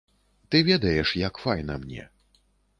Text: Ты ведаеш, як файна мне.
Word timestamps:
Ты 0.53 0.61
ведаеш, 0.69 1.13
як 1.27 1.39
файна 1.45 1.79
мне. 1.85 2.11